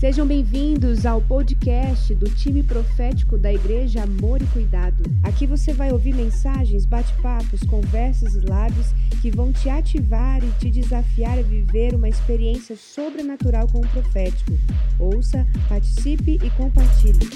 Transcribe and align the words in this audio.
Sejam 0.00 0.26
bem-vindos 0.26 1.04
ao 1.04 1.20
podcast 1.20 2.14
do 2.14 2.24
time 2.34 2.62
profético 2.62 3.36
da 3.36 3.52
Igreja 3.52 4.02
Amor 4.02 4.40
e 4.40 4.46
Cuidado. 4.46 5.02
Aqui 5.22 5.46
você 5.46 5.74
vai 5.74 5.92
ouvir 5.92 6.14
mensagens, 6.14 6.86
bate-papos, 6.86 7.60
conversas 7.64 8.34
e 8.34 8.38
lives 8.38 8.94
que 9.20 9.30
vão 9.30 9.52
te 9.52 9.68
ativar 9.68 10.42
e 10.42 10.50
te 10.52 10.70
desafiar 10.70 11.38
a 11.38 11.42
viver 11.42 11.94
uma 11.94 12.08
experiência 12.08 12.76
sobrenatural 12.76 13.68
com 13.68 13.80
o 13.80 13.88
profético. 13.88 14.52
Ouça, 14.98 15.46
participe 15.68 16.38
e 16.42 16.50
compartilhe. 16.56 17.28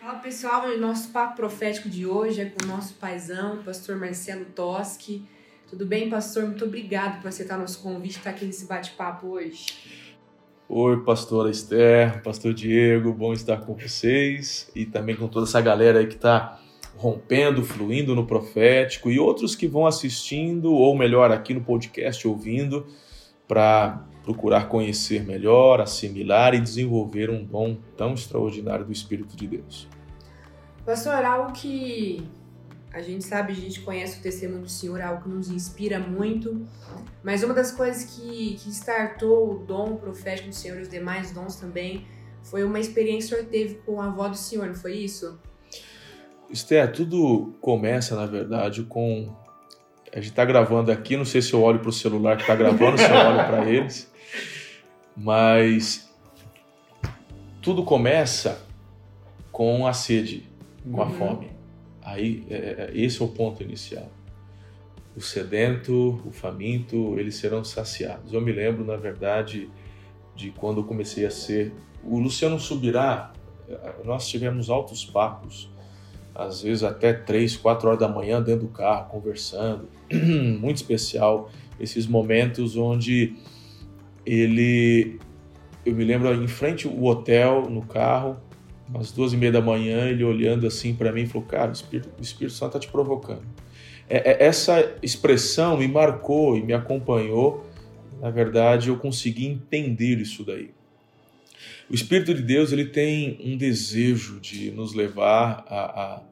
Fala 0.00 0.20
pessoal, 0.20 0.68
o 0.68 0.78
nosso 0.78 1.08
papo 1.08 1.34
profético 1.34 1.88
de 1.88 2.06
hoje 2.06 2.40
é 2.40 2.44
com 2.44 2.64
o 2.64 2.68
nosso 2.68 2.94
paizão, 2.94 3.64
pastor 3.64 3.96
Marcelo 3.96 4.44
Toschi. 4.44 5.24
Tudo 5.68 5.84
bem, 5.84 6.08
pastor? 6.08 6.44
Muito 6.44 6.64
obrigado 6.64 7.20
por 7.20 7.26
aceitar 7.26 7.58
nosso 7.58 7.80
convite 7.80 8.14
e 8.14 8.18
estar 8.18 8.30
aqui 8.30 8.44
nesse 8.44 8.64
bate-papo 8.66 9.26
hoje. 9.26 9.66
Oi, 10.72 11.00
pastora 11.00 11.50
Esther, 11.50 12.22
pastor 12.22 12.54
Diego, 12.54 13.12
bom 13.12 13.32
estar 13.32 13.56
com 13.56 13.74
vocês 13.74 14.70
e 14.72 14.86
também 14.86 15.16
com 15.16 15.26
toda 15.26 15.44
essa 15.44 15.60
galera 15.60 15.98
aí 15.98 16.06
que 16.06 16.14
está 16.14 16.60
rompendo, 16.96 17.64
fluindo 17.64 18.14
no 18.14 18.24
profético 18.24 19.10
e 19.10 19.18
outros 19.18 19.56
que 19.56 19.66
vão 19.66 19.84
assistindo, 19.84 20.72
ou 20.72 20.96
melhor, 20.96 21.32
aqui 21.32 21.52
no 21.52 21.60
podcast 21.60 22.28
ouvindo, 22.28 22.86
para 23.48 24.04
procurar 24.22 24.68
conhecer 24.68 25.24
melhor, 25.24 25.80
assimilar 25.80 26.54
e 26.54 26.60
desenvolver 26.60 27.30
um 27.30 27.44
dom 27.44 27.76
tão 27.96 28.14
extraordinário 28.14 28.84
do 28.84 28.92
Espírito 28.92 29.36
de 29.36 29.48
Deus. 29.48 29.88
Pastor, 30.86 31.24
algo 31.24 31.52
que 31.52 32.22
a 32.92 33.00
gente 33.00 33.24
sabe, 33.24 33.52
a 33.52 33.56
gente 33.56 33.80
conhece 33.80 34.18
o 34.18 34.22
testemunho 34.22 34.62
do 34.62 34.68
Senhor, 34.68 34.98
é 34.98 35.04
algo 35.04 35.22
que 35.22 35.28
nos 35.28 35.48
inspira 35.50 35.98
muito. 35.98 36.66
Mas 37.22 37.42
uma 37.42 37.54
das 37.54 37.70
coisas 37.70 38.04
que, 38.04 38.56
que 38.56 38.70
startou 38.70 39.52
o 39.52 39.58
dom 39.64 39.96
profético 39.96 40.48
do 40.48 40.54
Senhor 40.54 40.78
e 40.78 40.82
os 40.82 40.88
demais 40.88 41.30
dons 41.30 41.56
também 41.56 42.04
foi 42.42 42.64
uma 42.64 42.80
experiência 42.80 43.36
que 43.36 43.42
o 43.42 43.44
Senhor 43.44 43.50
teve 43.50 43.74
com 43.86 44.00
a 44.00 44.06
avó 44.06 44.28
do 44.28 44.36
Senhor, 44.36 44.66
não 44.66 44.74
foi 44.74 44.94
isso? 44.94 45.38
Esther, 46.50 46.90
tudo 46.90 47.54
começa, 47.60 48.16
na 48.16 48.26
verdade, 48.26 48.82
com. 48.82 49.32
A 50.12 50.16
gente 50.16 50.30
está 50.30 50.44
gravando 50.44 50.90
aqui, 50.90 51.16
não 51.16 51.24
sei 51.24 51.40
se 51.40 51.52
eu 51.52 51.62
olho 51.62 51.78
para 51.78 51.90
o 51.90 51.92
celular 51.92 52.36
que 52.36 52.42
está 52.42 52.56
gravando, 52.56 52.98
se 52.98 53.04
eu 53.04 53.14
olho 53.14 53.46
para 53.46 53.70
eles, 53.70 54.10
mas 55.16 56.10
tudo 57.62 57.84
começa 57.84 58.60
com 59.52 59.86
a 59.86 59.92
sede, 59.92 60.50
com 60.90 61.00
a 61.00 61.06
uhum. 61.06 61.12
fome. 61.12 61.59
Aí, 62.10 62.44
é, 62.50 62.54
é, 62.54 62.90
esse 62.94 63.22
é 63.22 63.24
o 63.24 63.28
ponto 63.28 63.62
inicial. 63.62 64.10
O 65.16 65.20
sedento, 65.20 66.20
o 66.26 66.32
faminto, 66.32 67.18
eles 67.18 67.36
serão 67.36 67.62
saciados. 67.64 68.32
Eu 68.32 68.40
me 68.40 68.52
lembro, 68.52 68.84
na 68.84 68.96
verdade, 68.96 69.68
de 70.34 70.50
quando 70.50 70.80
eu 70.80 70.84
comecei 70.84 71.24
a 71.24 71.30
ser. 71.30 71.72
O 72.02 72.18
Luciano 72.18 72.58
Subirá, 72.58 73.32
nós 74.04 74.28
tivemos 74.28 74.70
altos 74.70 75.04
papos, 75.04 75.70
às 76.34 76.62
vezes 76.62 76.82
até 76.82 77.12
três, 77.12 77.56
quatro 77.56 77.88
horas 77.88 78.00
da 78.00 78.08
manhã 78.08 78.42
dentro 78.42 78.66
do 78.66 78.72
carro, 78.72 79.10
conversando. 79.10 79.88
Muito 80.60 80.76
especial 80.76 81.50
esses 81.78 82.06
momentos 82.06 82.76
onde 82.76 83.36
ele. 84.24 85.18
Eu 85.84 85.94
me 85.94 86.04
lembro 86.04 86.32
em 86.34 86.48
frente 86.48 86.86
ao 86.86 87.02
hotel, 87.04 87.68
no 87.70 87.82
carro, 87.82 88.36
umas 88.92 89.12
duas 89.12 89.32
e 89.32 89.36
meia 89.36 89.52
da 89.52 89.60
manhã, 89.60 90.08
ele 90.08 90.24
olhando 90.24 90.66
assim 90.66 90.94
para 90.94 91.12
mim, 91.12 91.26
falou: 91.26 91.46
Cara, 91.46 91.70
o 91.70 91.72
Espírito, 91.72 92.10
o 92.18 92.22
Espírito 92.22 92.54
Santo 92.54 92.76
está 92.76 92.80
te 92.80 92.88
provocando. 92.88 93.46
É, 94.08 94.32
é, 94.32 94.44
essa 94.44 94.96
expressão 95.02 95.76
me 95.76 95.86
marcou 95.86 96.56
e 96.56 96.62
me 96.62 96.72
acompanhou. 96.72 97.64
Na 98.20 98.28
verdade, 98.28 98.88
eu 98.88 98.98
consegui 98.98 99.46
entender 99.46 100.18
isso 100.18 100.44
daí. 100.44 100.72
O 101.88 101.94
Espírito 101.94 102.34
de 102.34 102.42
Deus 102.42 102.72
ele 102.72 102.86
tem 102.86 103.40
um 103.42 103.56
desejo 103.56 104.38
de 104.40 104.70
nos 104.72 104.94
levar 104.94 105.64
a, 105.66 106.02
a, 106.02 106.22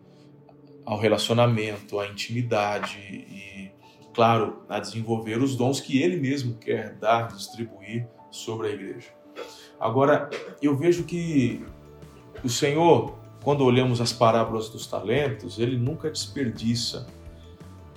ao 0.85 0.99
relacionamento, 0.99 1.99
à 1.99 2.07
intimidade 2.07 2.99
e, 2.99 3.71
claro, 4.13 4.63
a 4.69 4.79
desenvolver 4.79 5.41
os 5.43 5.57
dons 5.57 5.81
que 5.81 6.03
Ele 6.03 6.17
mesmo 6.17 6.55
quer 6.55 6.95
dar, 6.95 7.29
distribuir 7.29 8.07
sobre 8.31 8.69
a 8.69 8.71
igreja. 8.71 9.09
Agora, 9.81 10.29
eu 10.61 10.77
vejo 10.77 11.05
que 11.05 11.65
o 12.45 12.49
Senhor, 12.49 13.19
quando 13.43 13.65
olhamos 13.65 14.01
as 14.01 14.13
parábolas 14.13 14.69
dos 14.69 14.87
talentos, 14.87 15.59
ele 15.59 15.77
nunca 15.77 16.11
desperdiça. 16.11 17.07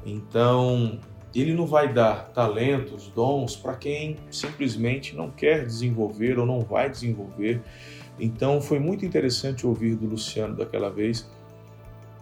Então, 0.06 1.00
ele 1.34 1.54
não 1.54 1.66
vai 1.66 1.92
dar 1.92 2.30
talentos, 2.30 3.08
dons 3.16 3.56
para 3.56 3.76
quem 3.76 4.18
simplesmente 4.30 5.16
não 5.16 5.30
quer 5.30 5.66
desenvolver 5.66 6.38
ou 6.40 6.46
não 6.46 6.62
vai 6.62 6.90
desenvolver. 6.90 7.62
Então, 8.20 8.62
foi 8.62 8.80
muito 8.80 9.06
interessante 9.06 9.66
ouvir 9.66 9.96
do 9.96 10.06
Luciano 10.08 10.56
daquela 10.56 10.90
vez 10.90 11.30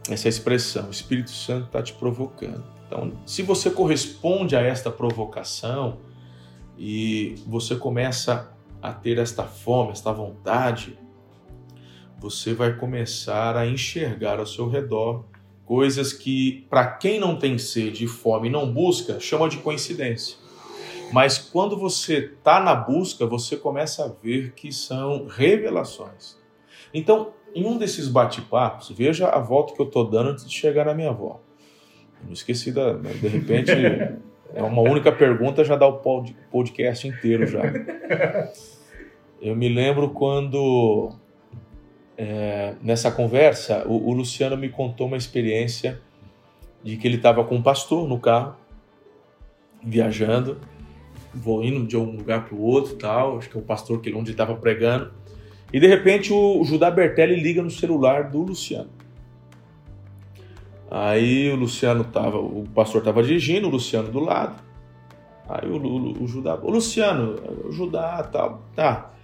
essa 0.10 0.28
expressão: 0.28 0.88
o 0.88 0.92
Espírito 0.92 1.32
Santo 1.32 1.66
está 1.66 1.82
te 1.82 1.94
provocando. 1.94 2.64
Então, 2.88 3.14
se 3.26 3.44
você 3.44 3.70
corresponde 3.70 4.56
a 4.56 4.62
esta 4.62 4.90
provocação 4.90 5.98
e 6.78 7.36
você 7.46 7.76
começa 7.76 8.52
a 8.82 8.92
ter 8.94 9.18
esta 9.18 9.44
fome, 9.44 9.92
esta 9.92 10.12
vontade, 10.12 10.98
você 12.20 12.54
vai 12.54 12.76
começar 12.76 13.56
a 13.56 13.66
enxergar 13.66 14.40
ao 14.40 14.46
seu 14.46 14.70
redor 14.70 15.24
coisas 15.66 16.12
que, 16.12 16.66
para 16.70 16.86
quem 16.86 17.20
não 17.20 17.38
tem 17.38 17.58
sede 17.58 18.06
e 18.06 18.08
fome 18.08 18.50
e 18.50 18.52
não 18.52 18.72
busca, 18.72 19.20
chama 19.20 19.48
de 19.48 19.58
coincidência. 19.58 20.38
Mas 21.14 21.38
quando 21.38 21.78
você 21.78 22.18
está 22.18 22.60
na 22.60 22.76
busca, 22.76 23.26
você 23.26 23.56
começa 23.56 24.06
a 24.06 24.08
ver 24.08 24.54
que 24.54 24.72
são 24.72 25.28
revelações. 25.28 26.38
Então, 26.94 27.34
em 27.56 27.66
um 27.66 27.78
desses 27.78 28.08
bate-papos, 28.08 28.92
veja 28.92 29.30
a 29.30 29.40
volta 29.40 29.74
que 29.74 29.82
eu 29.82 29.88
estou 29.88 30.08
dando 30.08 30.32
antes 30.32 30.48
de 30.48 30.56
chegar 30.56 30.86
na 30.86 30.94
minha 30.94 31.10
avó. 31.10 31.40
Não 32.24 32.34
esqueci 32.34 32.72
da. 32.72 32.94
Né, 32.94 33.12
de 33.14 33.28
repente, 33.28 33.72
é 34.54 34.62
uma 34.62 34.82
única 34.82 35.12
pergunta 35.12 35.64
já 35.64 35.76
dá 35.76 35.88
o 35.88 36.00
podcast 36.52 37.08
inteiro 37.08 37.48
já. 37.48 37.62
Eu 39.42 39.56
me 39.56 39.70
lembro 39.70 40.10
quando 40.10 41.14
é, 42.22 42.76
nessa 42.82 43.10
conversa, 43.10 43.88
o, 43.88 44.10
o, 44.10 44.14
Luciano 44.14 44.58
me 44.58 44.68
contou 44.68 45.08
uma 45.08 45.16
experiência 45.16 46.02
de 46.84 46.98
que 46.98 47.08
ele 47.08 47.16
estava 47.16 47.46
com 47.46 47.56
um 47.56 47.62
pastor 47.62 48.10
no 48.10 48.20
carro, 48.20 48.58
viajando, 49.82 50.60
vou 51.34 51.64
indo 51.64 51.88
de 51.88 51.96
um 51.96 52.18
lugar 52.18 52.44
para 52.44 52.56
o 52.56 52.62
outro, 52.62 52.98
tal. 52.98 53.38
Acho 53.38 53.50
que 53.50 53.58
é 53.58 53.60
o 53.62 53.64
pastor 53.64 54.02
que 54.02 54.14
onde 54.14 54.32
estava 54.32 54.54
pregando. 54.54 55.14
E 55.72 55.80
de 55.80 55.88
repente 55.88 56.34
o, 56.34 56.60
o 56.60 56.66
Judá 56.66 56.92
Bertelli 56.92 57.42
liga 57.42 57.64
no 57.64 57.72
celular 57.72 58.30
do 58.30 58.42
Luciano. 58.42 58.90
Aí 60.92 61.50
o 61.50 61.56
Luciano 61.56 62.04
tava, 62.04 62.38
o 62.38 62.68
pastor 62.76 63.00
estava 63.00 63.24
dirigindo, 63.24 63.68
o 63.68 63.72
Luciano 63.72 64.12
do 64.12 64.20
lado. 64.20 64.62
Aí 65.48 65.70
o, 65.70 65.78
o, 65.78 66.24
o 66.24 66.28
Judá, 66.28 66.60
o 66.62 66.70
Luciano, 66.70 67.38
o 67.64 67.72
Judá, 67.72 68.22
tal, 68.24 68.62
tá. 68.76 69.14
É, 69.16 69.19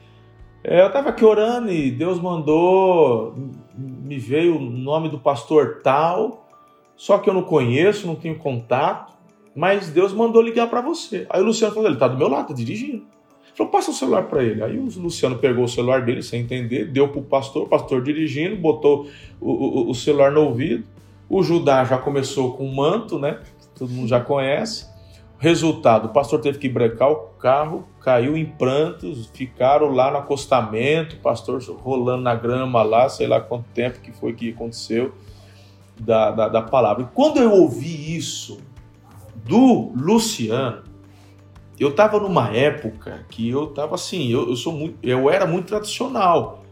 eu 0.67 0.87
estava 0.87 1.09
aqui 1.09 1.23
orando 1.23 1.71
e 1.71 1.91
Deus 1.91 2.19
mandou, 2.19 3.35
me 3.77 4.17
veio 4.17 4.57
o 4.57 4.59
nome 4.59 5.09
do 5.09 5.19
pastor 5.19 5.81
tal, 5.83 6.47
só 6.95 7.17
que 7.17 7.29
eu 7.29 7.33
não 7.33 7.43
conheço, 7.43 8.07
não 8.07 8.15
tenho 8.15 8.35
contato, 8.37 9.13
mas 9.55 9.89
Deus 9.89 10.11
mandou 10.13 10.41
ligar 10.41 10.69
para 10.69 10.81
você. 10.81 11.25
Aí 11.29 11.41
o 11.41 11.45
Luciano 11.45 11.73
falou: 11.73 11.87
ele 11.87 11.95
está 11.95 12.07
do 12.07 12.17
meu 12.17 12.27
lado, 12.27 12.43
está 12.43 12.53
dirigindo. 12.53 13.03
Ele 13.03 13.55
falou: 13.55 13.71
passa 13.71 13.91
o 13.91 13.93
celular 13.93 14.23
para 14.23 14.43
ele. 14.43 14.63
Aí 14.63 14.77
o 14.77 14.85
Luciano 14.97 15.37
pegou 15.37 15.65
o 15.65 15.69
celular 15.69 16.03
dele 16.03 16.23
sem 16.23 16.41
entender, 16.41 16.85
deu 16.85 17.07
para 17.07 17.19
o 17.19 17.23
pastor, 17.23 17.63
o 17.63 17.69
pastor 17.69 18.01
dirigindo, 18.01 18.55
botou 18.55 19.07
o, 19.39 19.51
o, 19.51 19.89
o 19.91 19.95
celular 19.95 20.31
no 20.31 20.41
ouvido. 20.41 20.83
O 21.29 21.41
Judá 21.41 21.83
já 21.85 21.97
começou 21.97 22.53
com 22.53 22.67
o 22.67 22.75
manto, 22.75 23.17
né? 23.17 23.39
Todo 23.77 23.91
mundo 23.91 24.07
já 24.07 24.19
conhece. 24.19 24.87
Resultado: 25.45 26.07
o 26.07 26.09
pastor 26.09 26.41
teve 26.41 26.57
que 26.57 26.67
brecar 26.67 27.11
o 27.11 27.15
carro, 27.37 27.87
caiu 28.01 28.35
em 28.35 28.43
prantos, 28.43 29.29
ficaram 29.31 29.93
lá 29.93 30.09
no 30.09 30.17
acostamento, 30.17 31.17
o 31.17 31.19
pastor 31.19 31.61
rolando 31.83 32.23
na 32.23 32.33
grama 32.33 32.81
lá, 32.81 33.07
sei 33.07 33.27
lá 33.27 33.39
quanto 33.39 33.65
tempo 33.71 33.99
que 34.01 34.11
foi 34.11 34.33
que 34.33 34.49
aconteceu 34.49 35.13
da, 35.99 36.31
da, 36.31 36.49
da 36.49 36.61
palavra. 36.63 37.03
E 37.03 37.07
quando 37.13 37.37
eu 37.37 37.51
ouvi 37.51 38.17
isso 38.17 38.57
do 39.45 39.91
Luciano, 39.95 40.81
eu 41.79 41.89
estava 41.89 42.19
numa 42.19 42.49
época 42.49 43.23
que 43.29 43.47
eu 43.47 43.65
estava 43.65 43.93
assim, 43.93 44.31
eu, 44.31 44.49
eu 44.49 44.55
sou 44.55 44.73
muito, 44.73 44.97
eu 45.03 45.29
era 45.29 45.45
muito 45.45 45.67
tradicional, 45.67 46.65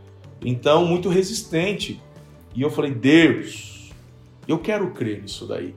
então 0.44 0.84
muito 0.84 1.10
resistente. 1.10 2.02
E 2.56 2.64
eu 2.64 2.72
falei, 2.72 2.90
Deus, 2.90 3.92
eu 4.48 4.58
quero 4.58 4.90
crer 4.90 5.22
nisso 5.22 5.46
daí. 5.46 5.76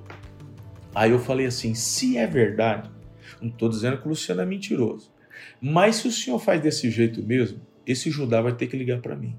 Aí 0.97 1.11
eu 1.11 1.19
falei 1.19 1.45
assim: 1.45 1.75
se 1.75 2.17
é 2.17 2.27
verdade, 2.27 2.91
não 3.39 3.51
estou 3.51 3.69
dizendo 3.69 3.99
que 3.99 4.07
o 4.07 4.09
Luciano 4.09 4.41
é 4.41 4.47
mentiroso, 4.47 5.13
mas 5.61 5.97
se 5.97 6.09
o 6.09 6.11
senhor 6.11 6.39
faz 6.39 6.59
desse 6.63 6.91
jeito 6.91 7.23
mesmo, 7.23 7.61
esse 7.87 8.11
Judá 8.11 8.41
vai 8.41 8.55
ter 8.55 8.67
que 8.67 8.79
ligar 8.79 9.03
para 9.03 9.15
mim. 9.15 9.37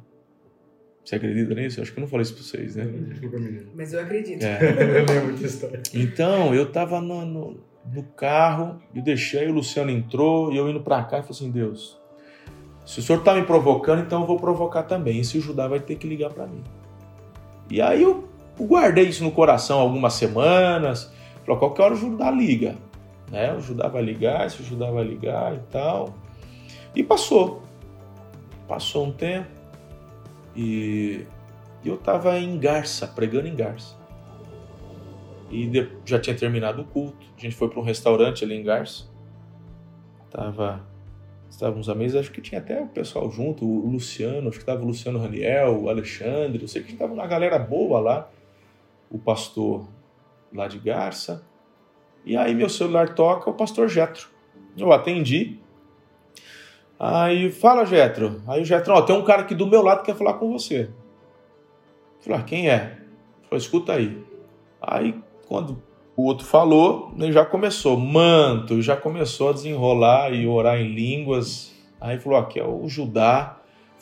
Você 1.03 1.15
acredita 1.15 1.55
nisso? 1.55 1.79
Eu 1.79 1.83
acho 1.83 1.91
que 1.91 1.97
eu 1.97 2.01
não 2.01 2.07
falei 2.07 2.23
isso 2.23 2.35
para 2.35 2.43
vocês, 2.43 2.75
né? 2.75 2.85
Mas 3.73 3.91
eu 3.91 4.01
acredito. 4.01 4.43
É. 4.43 4.59
eu 5.01 5.05
lembro 5.05 5.31
dessa 5.31 5.45
história. 5.45 5.81
Então, 5.95 6.53
eu 6.53 6.63
estava 6.63 7.01
no, 7.01 7.25
no, 7.25 7.59
no, 7.91 8.03
carro, 8.03 8.79
eu 8.93 9.01
deixei, 9.01 9.47
o 9.47 9.53
Luciano 9.53 9.89
entrou, 9.89 10.51
e 10.53 10.57
eu 10.57 10.69
indo 10.69 10.81
para 10.81 11.01
cá 11.05 11.19
e 11.19 11.21
falei 11.21 11.31
assim: 11.31 11.49
Deus, 11.49 11.97
Se 12.85 12.99
o 12.99 13.01
senhor 13.01 13.17
está 13.19 13.33
me 13.33 13.43
provocando, 13.43 14.03
então 14.03 14.21
eu 14.21 14.27
vou 14.27 14.39
provocar 14.39 14.83
também. 14.83 15.21
Esse 15.21 15.39
Judá 15.39 15.67
vai 15.67 15.79
ter 15.79 15.95
que 15.95 16.07
ligar 16.07 16.29
para 16.29 16.45
mim. 16.45 16.63
E 17.71 17.81
aí 17.81 18.03
eu 18.03 18.29
guardei 18.59 19.05
isso 19.05 19.23
no 19.23 19.31
coração 19.31 19.79
algumas 19.79 20.13
semanas. 20.13 21.16
Falei, 21.47 21.59
qualquer 21.59 21.83
hora 21.83 21.93
o 21.93 21.97
Judá 21.97 22.29
liga. 22.29 22.75
Né? 23.31 23.53
O 23.53 23.61
Judá 23.61 23.87
vai 23.87 24.01
ligar, 24.01 24.45
esse 24.45 24.61
Judá 24.61 24.91
vai 24.91 25.05
ligar 25.05 25.55
e 25.55 25.59
tal. 25.71 26.13
E 26.93 27.01
passou. 27.01 27.63
Passou 28.67 29.05
um 29.05 29.13
tempo. 29.13 29.47
E 30.53 31.25
eu 31.85 31.95
estava 31.95 32.37
em 32.37 32.59
Garça, 32.59 33.07
pregando 33.07 33.47
em 33.47 33.55
Garça. 33.55 33.95
E 35.49 35.71
já 36.05 36.19
tinha 36.19 36.35
terminado 36.35 36.81
o 36.81 36.85
culto. 36.85 37.25
A 37.37 37.39
gente 37.39 37.55
foi 37.55 37.69
para 37.69 37.79
um 37.79 37.83
restaurante 37.83 38.43
ali 38.43 38.55
em 38.55 38.63
Garça. 38.63 39.05
Tava, 40.29 40.85
estávamos 41.49 41.87
à 41.87 41.95
mesa, 41.95 42.19
acho 42.19 42.31
que 42.31 42.41
tinha 42.41 42.59
até 42.59 42.81
o 42.81 42.87
pessoal 42.87 43.31
junto, 43.31 43.65
o 43.65 43.89
Luciano, 43.89 44.49
acho 44.49 44.57
que 44.57 44.63
estava 44.63 44.83
o 44.83 44.85
Luciano 44.85 45.17
Raniel, 45.17 45.83
o 45.83 45.89
Alexandre, 45.89 46.61
eu 46.61 46.67
sei 46.67 46.83
que 46.83 46.91
estava 46.91 47.13
uma 47.13 47.25
galera 47.25 47.57
boa 47.57 48.01
lá, 48.01 48.29
o 49.09 49.17
pastor 49.17 49.87
lá 50.53 50.67
de 50.67 50.79
Garça. 50.79 51.45
E 52.25 52.35
aí 52.35 52.53
meu 52.53 52.69
celular 52.69 53.15
toca, 53.15 53.49
o 53.49 53.53
pastor 53.53 53.87
Getro. 53.87 54.27
Eu 54.77 54.91
atendi. 54.91 55.59
Aí 56.99 57.51
fala, 57.51 57.85
Getro. 57.85 58.41
Aí 58.47 58.61
o 58.61 58.65
Getro, 58.65 58.93
ó, 58.93 59.01
tem 59.01 59.15
um 59.15 59.23
cara 59.23 59.43
aqui 59.43 59.55
do 59.55 59.67
meu 59.67 59.81
lado 59.81 59.99
que 59.99 60.11
quer 60.11 60.17
falar 60.17 60.33
com 60.33 60.51
você. 60.51 60.89
Falei, 62.19 62.39
ah, 62.39 62.43
quem 62.43 62.69
é? 62.69 62.97
Falei, 63.43 63.57
escuta 63.57 63.93
aí. 63.93 64.25
Aí 64.81 65.15
quando 65.47 65.81
o 66.15 66.23
outro 66.23 66.45
falou, 66.45 67.13
ele 67.17 67.31
já 67.31 67.45
começou, 67.45 67.95
manto, 67.95 68.81
já 68.81 68.97
começou 68.97 69.49
a 69.49 69.53
desenrolar 69.53 70.33
e 70.33 70.47
orar 70.47 70.79
em 70.79 70.93
línguas. 70.93 71.71
Aí 72.01 72.19
falou: 72.19 72.39
aqui 72.39 72.59
é 72.59 72.65
o 72.65 72.87
Judá. 72.87 73.56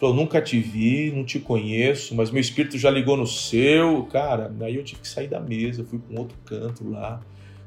Falou: 0.06 0.14
nunca 0.14 0.40
te 0.40 0.60
vi, 0.60 1.12
não 1.12 1.24
te 1.24 1.40
conheço, 1.40 2.14
mas 2.14 2.30
meu 2.30 2.40
espírito 2.40 2.78
já 2.78 2.92
ligou 2.92 3.18
no 3.18 3.26
seu. 3.26 4.04
Cara, 4.04 4.48
daí 4.48 4.76
eu 4.76 4.84
tive 4.84 5.02
que 5.02 5.08
sair 5.08 5.28
da 5.28 5.40
mesa, 5.40 5.84
fui 5.84 5.98
para 5.98 6.16
um 6.16 6.20
outro 6.20 6.38
canto 6.46 6.88
lá. 6.88 7.20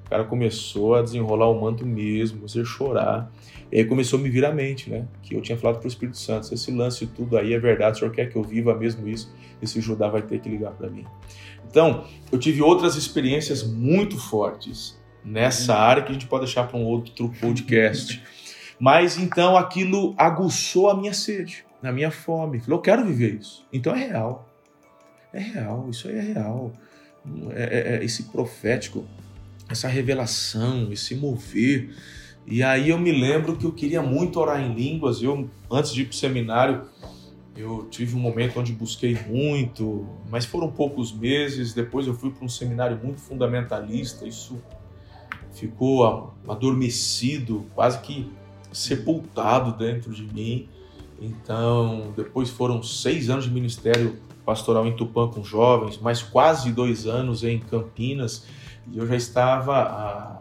O 0.06 0.08
cara 0.08 0.22
começou 0.22 0.94
a 0.94 1.02
desenrolar 1.02 1.50
o 1.50 1.60
manto 1.60 1.84
mesmo, 1.84 2.46
você 2.46 2.64
chorar. 2.64 3.28
E 3.72 3.78
aí 3.78 3.84
começou 3.84 4.20
a 4.20 4.22
me 4.22 4.30
vir 4.30 4.44
à 4.44 4.52
mente, 4.52 4.88
né? 4.88 5.08
Que 5.20 5.34
eu 5.34 5.40
tinha 5.40 5.58
falado 5.58 5.78
para 5.78 5.86
o 5.86 5.88
Espírito 5.88 6.16
Santo: 6.16 6.54
esse 6.54 6.70
lance 6.70 7.08
tudo 7.08 7.36
aí 7.36 7.52
é 7.52 7.58
verdade, 7.58 7.96
o 7.96 7.98
senhor 7.98 8.12
quer 8.12 8.30
que 8.30 8.36
eu 8.36 8.42
viva 8.44 8.72
mesmo 8.72 9.08
isso? 9.08 9.34
Esse 9.60 9.80
Judá 9.80 10.08
vai 10.08 10.22
ter 10.22 10.40
que 10.40 10.48
ligar 10.48 10.70
para 10.70 10.88
mim. 10.88 11.04
Então, 11.68 12.04
eu 12.30 12.38
tive 12.38 12.62
outras 12.62 12.94
experiências 12.94 13.64
muito 13.64 14.16
fortes 14.16 14.96
nessa 15.24 15.74
área 15.74 16.04
que 16.04 16.10
a 16.10 16.12
gente 16.12 16.28
pode 16.28 16.44
deixar 16.44 16.68
para 16.68 16.78
um 16.78 16.84
outro 16.84 17.32
podcast. 17.40 18.22
Mas 18.78 19.18
então 19.18 19.56
aquilo 19.56 20.14
aguçou 20.16 20.88
a 20.88 20.96
minha 20.96 21.12
sede, 21.12 21.64
a 21.82 21.92
minha 21.92 22.10
fome. 22.10 22.60
Falei, 22.60 22.76
eu 22.76 22.82
quero 22.82 23.04
viver 23.04 23.34
isso. 23.34 23.66
Então 23.72 23.94
é 23.94 24.06
real. 24.06 24.48
É 25.32 25.38
real, 25.38 25.88
isso 25.90 26.08
aí 26.08 26.16
é 26.16 26.20
real. 26.20 26.72
É, 27.50 27.62
é, 27.62 27.96
é 27.96 28.04
esse 28.04 28.24
profético, 28.24 29.04
essa 29.68 29.88
revelação, 29.88 30.92
esse 30.92 31.14
mover. 31.14 31.94
E 32.46 32.62
aí 32.62 32.88
eu 32.88 32.98
me 32.98 33.12
lembro 33.12 33.56
que 33.56 33.64
eu 33.66 33.72
queria 33.72 34.00
muito 34.02 34.40
orar 34.40 34.60
em 34.60 34.74
línguas. 34.74 35.22
Eu, 35.22 35.48
antes 35.70 35.92
de 35.92 36.02
ir 36.02 36.04
para 36.06 36.12
o 36.12 36.16
seminário, 36.16 36.88
eu 37.54 37.86
tive 37.90 38.16
um 38.16 38.20
momento 38.20 38.58
onde 38.58 38.72
busquei 38.72 39.18
muito, 39.26 40.06
mas 40.30 40.44
foram 40.44 40.70
poucos 40.70 41.12
meses. 41.12 41.74
Depois 41.74 42.06
eu 42.06 42.14
fui 42.14 42.30
para 42.30 42.44
um 42.44 42.48
seminário 42.48 42.98
muito 43.02 43.20
fundamentalista. 43.20 44.26
Isso 44.26 44.62
ficou 45.52 46.34
adormecido, 46.48 47.66
quase 47.74 47.98
que 48.00 48.30
sepultado 48.72 49.76
dentro 49.76 50.14
de 50.14 50.22
mim. 50.22 50.68
Então, 51.20 52.12
depois 52.16 52.48
foram 52.48 52.82
seis 52.82 53.28
anos 53.28 53.44
de 53.44 53.50
ministério 53.50 54.18
pastoral 54.44 54.86
em 54.86 54.96
Tupã 54.96 55.28
com 55.28 55.42
jovens, 55.42 55.98
mais 55.98 56.22
quase 56.22 56.72
dois 56.72 57.06
anos 57.06 57.44
em 57.44 57.58
Campinas. 57.58 58.46
E 58.90 58.98
eu 58.98 59.06
já 59.06 59.16
estava 59.16 59.76
a, 59.76 60.38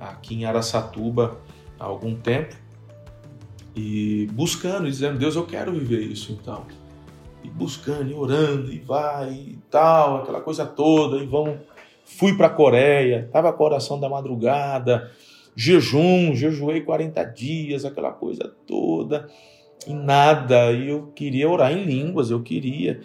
aqui 0.00 0.34
em 0.34 0.44
Araçatuba 0.44 1.38
há 1.78 1.84
algum 1.84 2.14
tempo 2.14 2.56
e 3.76 4.26
buscando, 4.32 4.88
e 4.88 4.90
dizendo, 4.90 5.18
Deus, 5.18 5.36
eu 5.36 5.46
quero 5.46 5.72
viver 5.72 6.00
isso 6.00 6.32
então. 6.32 6.64
E 7.44 7.48
buscando, 7.48 8.10
e 8.10 8.14
orando, 8.14 8.72
e 8.72 8.78
vai, 8.78 9.32
e 9.32 9.58
tal, 9.70 10.22
aquela 10.22 10.40
coisa 10.40 10.66
toda, 10.66 11.18
e 11.18 11.26
vamos. 11.26 11.58
Fui 12.04 12.36
para 12.36 12.48
a 12.48 12.50
Coreia, 12.50 13.24
estava 13.26 13.54
oração 13.62 14.00
da 14.00 14.08
madrugada, 14.08 15.12
jejum, 15.54 16.34
jejuei 16.34 16.80
40 16.80 17.22
dias, 17.24 17.84
aquela 17.84 18.10
coisa 18.10 18.52
toda, 18.66 19.28
e 19.86 19.92
nada. 19.92 20.72
E 20.72 20.88
eu 20.88 21.08
queria 21.14 21.48
orar 21.48 21.72
em 21.72 21.84
línguas, 21.84 22.30
eu 22.30 22.42
queria. 22.42 23.00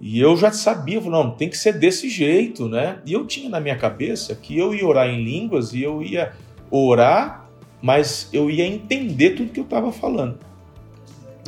E 0.00 0.18
eu 0.18 0.36
já 0.36 0.50
sabia, 0.50 0.96
eu 0.96 1.02
falei, 1.02 1.22
não, 1.22 1.30
tem 1.32 1.48
que 1.48 1.58
ser 1.58 1.74
desse 1.78 2.08
jeito, 2.08 2.68
né? 2.68 3.00
E 3.04 3.12
eu 3.12 3.26
tinha 3.26 3.50
na 3.50 3.60
minha 3.60 3.76
cabeça 3.76 4.34
que 4.34 4.58
eu 4.58 4.74
ia 4.74 4.86
orar 4.86 5.08
em 5.08 5.22
línguas 5.22 5.74
e 5.74 5.82
eu 5.82 6.02
ia 6.02 6.32
orar 6.70 7.40
mas 7.82 8.28
eu 8.32 8.50
ia 8.50 8.66
entender 8.66 9.30
tudo 9.30 9.52
que 9.52 9.60
eu 9.60 9.64
estava 9.64 9.90
falando. 9.92 10.38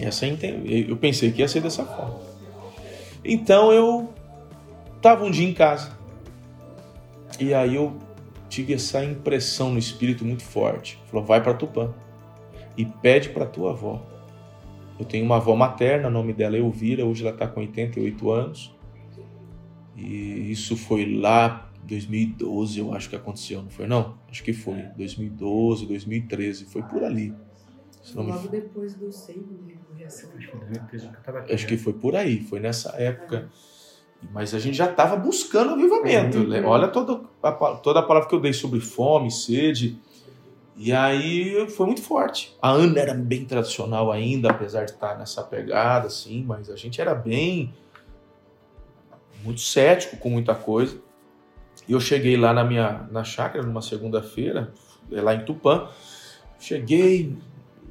E 0.01 0.05
essa 0.05 0.27
eu 0.27 0.97
pensei 0.97 1.31
que 1.31 1.41
ia 1.41 1.49
ser 1.49 1.61
dessa 1.61 1.85
forma. 1.85 2.21
Então 3.25 3.73
eu 3.73 4.13
estava 4.97 5.25
um 5.25 5.31
dia 5.31 5.49
em 5.49 5.53
casa 5.53 5.97
e 7.39 7.53
aí 7.53 7.75
eu 7.75 7.97
tive 8.49 8.75
essa 8.75 9.05
impressão 9.05 9.71
no 9.71 9.79
espírito 9.79 10.25
muito 10.25 10.43
forte. 10.43 10.99
Falou: 11.11 11.25
vai 11.25 11.43
para 11.43 11.55
Tupã 11.55 11.93
e 12.77 12.85
pede 12.85 13.29
para 13.29 13.45
tua 13.45 13.71
avó. 13.71 14.03
Eu 15.03 15.07
tenho 15.07 15.25
uma 15.25 15.39
avó 15.39 15.57
materna, 15.57 16.07
o 16.07 16.11
nome 16.13 16.33
dela 16.33 16.57
é 16.57 16.61
Elvira, 16.61 17.05
hoje 17.05 17.23
ela 17.23 17.33
está 17.33 17.49
com 17.49 17.59
88 17.59 18.31
anos. 18.31 18.73
E 19.97 20.49
isso 20.49 20.77
foi 20.77 21.19
lá 21.19 21.69
2012 21.83 22.79
eu 22.79 22.95
acho 22.95 23.11
que 23.11 23.17
aconteceu, 23.17 23.61
não 23.61 23.69
foi 23.69 23.89
não? 23.89 24.17
Acho 24.31 24.45
que 24.45 24.53
foi, 24.53 24.81
2012, 24.97 25.87
2013, 25.87 26.67
foi 26.67 26.83
por 26.85 27.03
ali. 27.03 27.35
Logo 28.15 28.49
depois 28.49 28.95
do 28.95 29.11
reação. 29.97 30.31
Acho 31.53 31.67
que 31.67 31.77
foi 31.77 31.93
por 31.95 32.15
aí, 32.15 32.41
foi 32.41 32.61
nessa 32.61 32.91
época. 32.91 33.51
Mas 34.33 34.55
a 34.55 34.61
gente 34.61 34.77
já 34.77 34.89
estava 34.89 35.17
buscando 35.17 35.73
avivamento. 35.73 36.39
Olha 36.65 36.87
toda 36.87 37.23
a, 37.43 37.53
toda 37.75 37.99
a 37.99 38.03
palavra 38.05 38.29
que 38.29 38.35
eu 38.37 38.41
dei 38.41 38.53
sobre 38.53 38.79
fome, 38.79 39.33
sede. 39.33 40.01
E 40.77 40.93
aí 40.93 41.69
foi 41.71 41.87
muito 41.87 42.03
forte. 42.03 42.57
A 42.61 42.71
Ana 42.71 42.99
era 42.99 43.15
bem 43.15 43.45
tradicional 43.45 44.11
ainda, 44.11 44.51
apesar 44.51 44.85
de 44.85 44.93
estar 44.93 45.19
nessa 45.19 45.43
pegada, 45.43 46.07
assim, 46.07 46.43
mas 46.43 46.71
a 46.71 46.77
gente 46.77 47.01
era 47.01 47.15
bem 47.15 47.75
muito 49.45 49.61
cético 49.61 50.17
com 50.17 50.31
muita 50.31 50.55
coisa. 50.55 50.99
E 51.87 51.93
eu 51.93 52.01
cheguei 52.01 52.37
lá 52.37 52.53
na 52.53 52.65
minha 52.65 53.07
na 53.11 53.25
chácara 53.25 53.65
numa 53.65 53.83
segunda-feira, 53.83 54.73
é 55.11 55.21
lá 55.21 55.35
em 55.35 55.45
Tupã. 55.45 55.89
Cheguei 56.59 57.37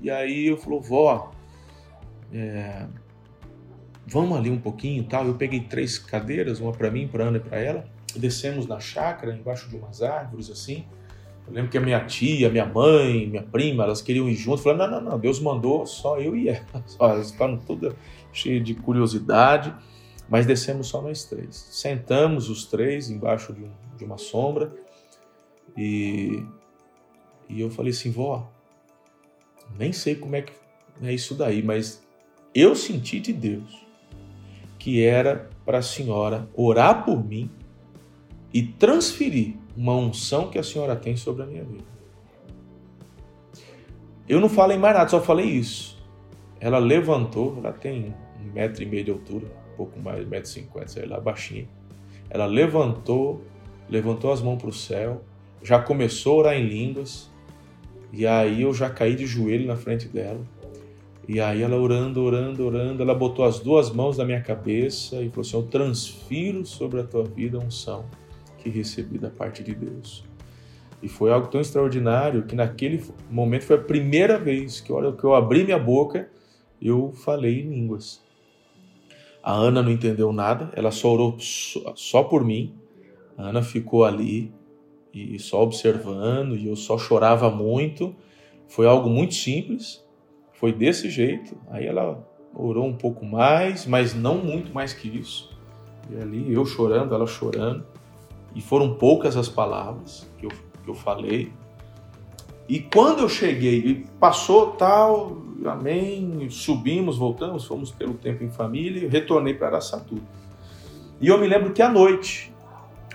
e 0.02 0.10
aí 0.10 0.48
eu 0.48 0.58
falou, 0.58 0.82
vó, 0.82 1.32
é, 2.34 2.88
vamos 4.08 4.38
ali 4.38 4.50
um 4.50 4.60
pouquinho, 4.60 5.04
tal. 5.04 5.28
Eu 5.28 5.36
peguei 5.36 5.60
três 5.60 6.00
cadeiras, 6.00 6.60
uma 6.60 6.72
para 6.72 6.90
mim, 6.90 7.08
para 7.08 7.26
Ana 7.26 7.38
e 7.38 7.42
para 7.42 7.60
ela. 7.60 7.86
Descemos 8.16 8.66
na 8.66 8.80
chácara, 8.80 9.34
embaixo 9.34 9.70
de 9.70 9.76
umas 9.76 10.02
árvores 10.02 10.50
assim. 10.50 10.86
Eu 11.48 11.54
lembro 11.54 11.72
que 11.72 11.78
a 11.78 11.82
minha 11.82 12.04
tia, 12.06 12.50
minha 12.50 12.66
mãe, 12.66 13.28
minha 13.28 13.44
prima, 13.44 13.84
elas 13.84 14.02
queriam 14.02 14.30
ir 14.30 14.36
junto. 14.36 14.62
Falaram, 14.62 14.92
não, 14.92 15.02
não, 15.02 15.12
não, 15.12 15.20
Deus 15.20 15.40
mandou 15.40 15.86
só 15.86 16.20
eu 16.20 16.36
e 16.36 16.50
ela. 16.50 16.66
Elas 17.00 17.32
ficaram 17.32 17.58
todas 17.58 17.94
cheias 18.32 18.64
de 18.64 18.74
curiosidade 18.74 19.74
mas 20.32 20.46
descemos 20.46 20.88
só 20.88 21.02
nós 21.02 21.26
três. 21.26 21.54
Sentamos 21.72 22.50
os 22.50 22.64
três 22.64 23.10
embaixo 23.10 23.52
de, 23.52 23.66
um, 23.66 23.72
de 23.98 24.06
uma 24.06 24.18
sombra 24.18 24.74
e, 25.76 26.42
e 27.50 27.60
eu 27.60 27.70
falei 27.70 27.92
assim, 27.92 28.12
vó, 28.12 28.50
nem 29.78 29.92
sei 29.92 30.16
como 30.16 30.38
é 30.38 30.42
que 30.42 30.54
é 31.04 31.14
isso 31.14 31.36
daí, 31.36 31.62
mas 31.62 32.02
eu 32.56 32.78
senti 32.78 33.20
de 33.20 33.34
Deus 33.34 33.86
que 34.80 35.04
era 35.04 35.50
para 35.66 35.80
a 35.80 35.84
senhora 35.84 36.50
orar 36.56 37.04
por 37.04 37.22
mim 37.22 37.52
e 38.54 38.64
transferir 38.64 39.58
uma 39.75 39.96
unção 39.96 40.50
que 40.50 40.58
a 40.58 40.63
senhora 40.63 40.96
tem 40.96 41.16
sobre 41.16 41.44
a 41.44 41.46
minha 41.46 41.63
vida. 41.63 41.84
Eu 44.28 44.40
não 44.40 44.50
falei 44.50 44.78
mais 44.78 44.96
nada, 44.96 45.10
só 45.10 45.22
falei 45.22 45.46
isso. 45.46 45.98
Ela 46.60 46.78
levantou, 46.78 47.58
ela 47.58 47.72
tem 47.72 48.13
um 48.40 48.51
metro 48.54 48.84
e 48.84 48.86
meio 48.86 49.04
de 49.04 49.12
altura, 49.12 49.48
pouco 49.75 50.00
mais, 50.00 50.25
1,50m, 50.25 50.88
sei 50.88 51.06
lá, 51.06 51.20
baixinha. 51.20 51.68
Ela 52.30 52.46
levantou, 52.46 53.42
levantou 53.90 54.32
as 54.32 54.42
mãos 54.42 54.58
para 54.58 54.70
o 54.70 54.74
céu, 54.74 55.24
já 55.63 55.80
começou 55.80 56.34
a 56.34 56.38
orar 56.38 56.56
em 56.56 56.68
línguas, 56.68 57.30
e 58.13 58.28
aí 58.28 58.62
eu 58.62 58.74
já 58.74 58.90
caí 58.90 59.16
de 59.16 59.25
joelho 59.25 59.68
na 59.68 59.75
frente 59.75 60.08
dela. 60.08 60.42
E 61.28 61.40
aí 61.40 61.62
ela 61.62 61.78
orando, 61.78 62.22
orando, 62.22 62.66
orando, 62.66 63.01
ela 63.01 63.13
botou 63.13 63.46
as 63.46 63.60
duas 63.60 63.90
mãos 63.90 64.18
na 64.18 64.25
minha 64.25 64.42
cabeça 64.42 65.22
e 65.22 65.30
falou 65.30 65.42
assim: 65.42 65.56
Eu 65.56 65.63
transfiro 65.63 66.66
sobre 66.66 67.00
a 67.00 67.04
tua 67.04 67.24
vida 67.24 67.58
a 67.58 67.62
unção 67.62 68.06
que 68.62 68.70
recebi 68.70 69.18
da 69.18 69.30
parte 69.30 69.63
de 69.63 69.74
Deus. 69.74 70.24
E 71.01 71.08
foi 71.08 71.32
algo 71.32 71.48
tão 71.48 71.60
extraordinário 71.60 72.44
que 72.44 72.56
naquele 72.56 73.03
momento 73.30 73.63
foi 73.63 73.75
a 73.75 73.82
primeira 73.82 74.38
vez 74.38 74.80
que, 74.80 74.94
olha, 74.94 75.12
que 75.12 75.24
eu 75.24 75.34
abri 75.34 75.63
minha 75.63 75.80
boca 75.80 76.30
eu 76.82 77.12
falei 77.12 77.62
em 77.62 77.70
línguas. 77.70 78.22
A 79.44 79.53
Ana 79.53 79.84
não 79.84 79.91
entendeu 79.91 80.34
nada, 80.34 80.72
ela 80.75 80.91
só 80.91 81.13
orou 81.13 81.38
só 81.39 82.24
por 82.24 82.44
mim. 82.44 82.74
A 83.38 83.44
Ana 83.50 83.62
ficou 83.62 84.03
ali 84.03 84.51
e 85.13 85.38
só 85.39 85.62
observando, 85.62 86.56
e 86.56 86.68
eu 86.68 86.75
só 86.75 86.98
chorava 86.98 87.50
muito. 87.50 88.15
Foi 88.68 88.88
algo 88.88 89.10
muito 89.10 89.36
simples, 89.36 90.03
foi 90.53 90.72
desse 90.72 91.10
jeito. 91.10 91.56
Aí 91.70 91.86
ela 91.86 92.27
orou 92.53 92.86
um 92.86 92.96
pouco 92.96 93.25
mais, 93.25 93.86
mas 93.86 94.15
não 94.15 94.38
muito 94.38 94.74
mais 94.74 94.94
que 94.94 95.08
isso. 95.08 95.56
E 96.10 96.15
ali 96.18 96.51
eu 96.51 96.65
chorando, 96.65 97.13
ela 97.13 97.27
chorando. 97.27 97.86
E 98.55 98.62
foram 98.62 98.96
poucas 98.96 99.38
as 99.38 99.48
palavras 99.48 100.27
que 100.38 100.46
eu, 100.46 100.51
que 100.84 100.89
eu 100.89 100.96
falei. 100.96 101.51
E 102.67 102.79
quando 102.79 103.20
eu 103.20 103.29
cheguei, 103.29 103.79
e 103.79 103.96
passou 104.20 104.72
tal, 104.72 105.41
amém, 105.65 106.50
subimos, 106.50 107.17
voltamos, 107.17 107.65
fomos 107.65 107.91
pelo 107.91 108.13
tempo 108.13 108.43
em 108.43 108.50
família, 108.50 109.10
retornei 109.10 109.53
para 109.53 109.67
Araçatuba. 109.67 110.22
E 111.20 111.27
eu 111.27 111.38
me 111.38 111.48
lembro 111.48 111.74
que 111.74 111.81
à 111.81 111.89
noite, 111.89 112.53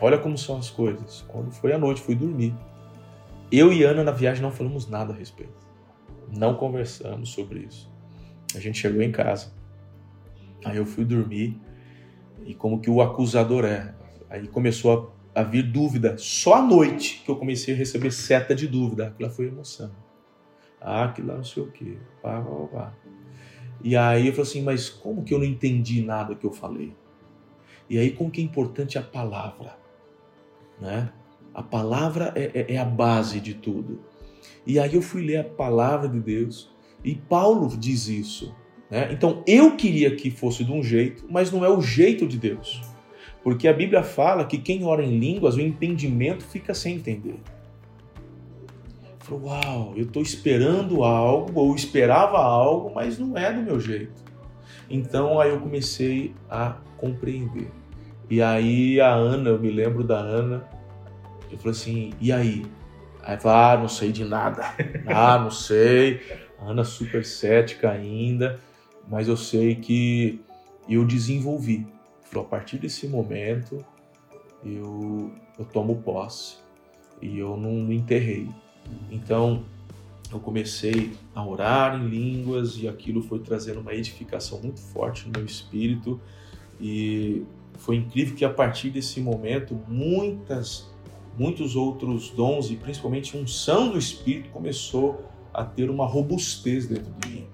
olha 0.01 0.19
como 0.19 0.37
são 0.37 0.59
as 0.59 0.71
coisas, 0.71 1.25
quando 1.29 1.51
foi 1.51 1.73
à 1.73 1.79
noite, 1.79 2.01
fui 2.01 2.15
dormir. 2.15 2.55
Eu 3.51 3.73
e 3.73 3.83
Ana 3.83 4.05
na 4.05 4.13
viagem 4.13 4.43
não 4.43 4.51
falamos 4.51 4.89
nada 4.89 5.13
a 5.13 5.17
respeito. 5.17 5.67
Não 6.29 6.55
conversamos 6.55 7.31
sobre 7.31 7.61
isso. 7.61 7.91
A 8.55 8.61
gente 8.61 8.79
chegou 8.79 9.01
em 9.01 9.13
casa. 9.13 9.53
Aí 10.65 10.77
eu 10.77 10.87
fui 10.87 11.05
dormir 11.05 11.61
e 12.45 12.55
como 12.55 12.81
que 12.81 12.91
o 12.91 13.01
acusador 13.01 13.65
é. 13.65 13.95
Aí 14.29 14.49
começou 14.49 15.16
a, 15.37 15.43
vir 15.43 15.63
dúvida. 15.63 16.17
Só 16.17 16.55
à 16.55 16.63
noite 16.63 17.23
que 17.25 17.31
eu 17.31 17.37
comecei 17.37 17.75
a 17.75 17.77
receber 17.77 18.11
seta 18.11 18.55
de 18.55 18.67
dúvida. 18.67 19.09
Aquilo 19.09 19.31
foi 19.31 19.49
emoção. 19.49 19.91
Ah, 20.81 21.05
aquilo 21.05 21.29
lá 21.29 21.37
não 21.37 21.45
sei 21.45 21.63
o 21.63 21.71
quê. 21.71 21.99
Pá, 22.23 22.41
pá, 22.41 22.67
pá. 22.67 22.95
E 23.85 23.97
aí 23.97 24.27
eu 24.27 24.33
falei 24.33 24.51
assim, 24.51 24.63
mas 24.63 24.89
como 24.89 25.23
que 25.23 25.35
eu 25.35 25.39
não 25.39 25.45
entendi 25.45 26.03
nada 26.03 26.35
que 26.35 26.45
eu 26.45 26.53
falei? 26.53 26.95
E 27.89 27.99
aí 27.99 28.11
como 28.11 28.31
que 28.31 28.41
é 28.41 28.45
importante 28.45 28.99
a 28.99 29.03
palavra, 29.03 29.77
né? 30.81 31.13
A 31.55 31.63
palavra 31.63 32.33
é, 32.35 32.51
é, 32.55 32.75
é 32.75 32.79
a 32.79 32.85
base 32.85 33.41
de 33.41 33.55
tudo. 33.55 34.01
E 34.67 34.79
aí 34.79 34.95
eu 34.95 35.03
fui 35.03 35.23
ler 35.23 35.39
a 35.39 35.45
palavra 35.45 36.09
de 36.09 36.21
Deus 36.21 36.71
e 37.05 37.15
Paulo 37.15 37.69
diz 37.77 38.09
isso. 38.09 38.55
Né? 38.91 39.13
Então 39.13 39.43
eu 39.47 39.77
queria 39.77 40.15
que 40.17 40.31
fosse 40.31 40.65
de 40.65 40.73
um 40.73 40.83
jeito, 40.83 41.25
mas 41.31 41.53
não 41.53 41.65
é 41.65 41.69
o 41.69 41.81
jeito 41.81 42.27
de 42.27 42.39
Deus. 42.39 42.83
Porque 43.47 43.69
a 43.69 43.73
Bíblia 43.73 44.03
fala 44.03 44.45
que 44.45 44.59
quem 44.59 44.85
ora 44.85 45.05
em 45.05 45.21
línguas, 45.21 45.55
o 45.55 45.61
entendimento 45.61 46.43
fica 46.43 46.75
sem 46.75 46.97
entender. 46.97 47.39
Falei, 49.21 49.45
uau, 49.45 49.93
eu 49.95 50.03
estou 50.03 50.21
esperando 50.21 51.05
algo, 51.05 51.61
ou 51.61 51.73
esperava 51.77 52.39
algo, 52.39 52.91
mas 52.93 53.21
não 53.21 53.39
é 53.39 53.53
do 53.53 53.63
meu 53.63 53.79
jeito. 53.79 54.21
Então 54.91 55.39
aí 55.39 55.51
eu 55.51 55.61
comecei 55.61 56.35
a 56.51 56.79
compreender. 56.97 57.71
E 58.29 58.43
aí 58.43 59.01
a 59.01 59.15
Ana, 59.15 59.51
eu 59.51 59.61
me 59.61 59.71
lembro 59.71 60.03
da 60.03 60.19
Ana, 60.19 60.69
eu 61.49 61.57
falei 61.57 61.71
assim, 61.71 62.13
e 62.21 62.33
aí? 62.33 62.67
Aí 63.23 63.39
fala, 63.39 63.75
ah, 63.75 63.77
não 63.77 63.89
sei 63.89 64.11
de 64.11 64.25
nada. 64.25 64.75
Ah, 65.07 65.39
não 65.39 65.53
sei. 65.53 66.21
A 66.59 66.73
Ana 66.73 66.83
super 66.83 67.25
cética 67.25 67.93
ainda, 67.93 68.59
mas 69.09 69.29
eu 69.29 69.37
sei 69.37 69.77
que 69.77 70.41
eu 70.89 71.05
desenvolvi. 71.05 71.95
Falou, 72.31 72.47
a 72.47 72.49
partir 72.49 72.79
desse 72.79 73.07
momento 73.07 73.85
eu, 74.65 75.33
eu 75.59 75.65
tomo 75.65 76.03
posse 76.03 76.57
e 77.21 77.39
eu 77.39 77.57
não 77.57 77.73
me 77.73 77.97
enterrei. 77.97 78.49
Então 79.11 79.65
eu 80.33 80.41
comecei 80.41 81.13
a 81.35 81.45
orar 81.47 82.01
em 82.01 82.09
línguas 82.09 82.77
e 82.79 82.89
aquilo 82.89 83.23
foi 83.23 83.39
trazendo 83.39 83.81
uma 83.81 83.95
edificação 83.95 84.61
muito 84.61 84.81
forte 84.81 85.27
no 85.27 85.33
meu 85.37 85.45
espírito 85.45 86.21
e 86.81 87.45
foi 87.79 87.97
incrível 87.97 88.35
que 88.35 88.45
a 88.45 88.51
partir 88.51 88.91
desse 88.91 89.21
momento 89.21 89.79
muitas 89.87 90.91
muitos 91.39 91.77
outros 91.77 92.31
dons 92.31 92.71
e 92.71 92.77
principalmente 92.77 93.37
unção 93.37 93.91
do 93.91 93.99
espírito 93.99 94.49
começou 94.51 95.25
a 95.53 95.65
ter 95.65 95.91
uma 95.91 96.07
robustez 96.07 96.87
dentro 96.87 97.13
de 97.21 97.29
mim. 97.29 97.47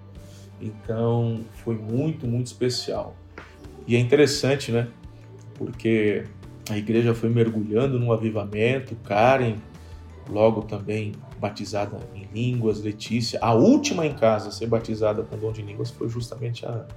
Então 0.61 1.41
foi 1.65 1.77
muito, 1.77 2.27
muito 2.27 2.47
especial. 2.47 3.17
E 3.87 3.97
é 3.97 3.99
interessante, 3.99 4.71
né? 4.71 4.89
Porque 5.55 6.25
a 6.71 6.77
igreja 6.77 7.15
foi 7.15 7.29
mergulhando 7.29 7.99
num 7.99 8.13
avivamento, 8.13 8.95
Karen 8.97 9.57
logo 10.29 10.63
também 10.63 11.13
batizada 11.39 11.99
em 12.15 12.29
línguas, 12.33 12.83
Letícia, 12.83 13.39
a 13.43 13.53
última 13.53 14.07
em 14.07 14.15
casa 14.15 14.49
a 14.49 14.53
ser 14.53 14.67
batizada 14.67 15.23
com 15.23 15.37
dom 15.37 15.53
de 15.53 15.63
línguas 15.63 15.91
foi 15.91 16.09
justamente 16.09 16.65
a 16.65 16.71
Ana, 16.71 16.89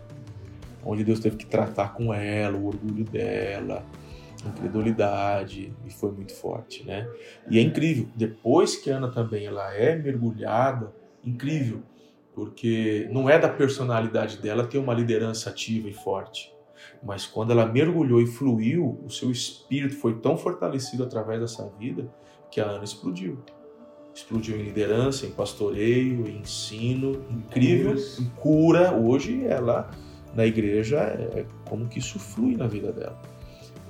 onde 0.83 1.03
Deus 1.03 1.19
teve 1.19 1.35
que 1.35 1.45
tratar 1.45 1.93
com 1.93 2.13
ela, 2.13 2.55
o 2.55 2.67
orgulho 2.67 3.03
dela, 3.03 3.83
incredulidade 4.45 5.73
e 5.85 5.89
foi 5.89 6.11
muito 6.11 6.33
forte, 6.33 6.83
né? 6.85 7.09
E 7.49 7.57
é 7.57 7.61
incrível, 7.61 8.07
depois 8.15 8.75
que 8.75 8.91
a 8.91 8.97
Ana 8.97 9.09
também 9.09 9.47
ela 9.47 9.73
é 9.73 9.95
mergulhada, 9.95 10.93
incrível, 11.23 11.81
porque 12.35 13.09
não 13.11 13.27
é 13.27 13.39
da 13.39 13.49
personalidade 13.49 14.37
dela 14.37 14.67
ter 14.67 14.77
uma 14.77 14.93
liderança 14.93 15.49
ativa 15.49 15.89
e 15.89 15.93
forte, 15.93 16.53
mas 17.05 17.27
quando 17.27 17.51
ela 17.51 17.67
mergulhou 17.67 18.19
e 18.19 18.25
fluiu, 18.25 18.99
o 19.05 19.11
seu 19.11 19.29
espírito 19.29 19.95
foi 19.95 20.15
tão 20.15 20.35
fortalecido 20.35 21.03
através 21.03 21.39
dessa 21.39 21.69
vida 21.77 22.11
que 22.49 22.59
a 22.59 22.65
Ana 22.65 22.83
explodiu. 22.83 23.37
Explodiu 24.13 24.59
em 24.59 24.63
liderança, 24.63 25.27
em 25.27 25.29
pastoreio, 25.29 26.27
em 26.27 26.39
ensino, 26.39 27.23
incrível, 27.29 27.95
em 27.95 28.25
cura. 28.37 28.91
Hoje 28.91 29.45
ela 29.45 29.91
na 30.33 30.47
igreja 30.47 30.97
é 30.97 31.45
como 31.69 31.87
que 31.87 31.99
isso 31.99 32.17
flui 32.17 32.57
na 32.57 32.65
vida 32.65 32.91
dela. 32.91 33.21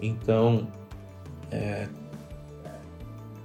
Então, 0.01 0.67
é, 1.50 1.88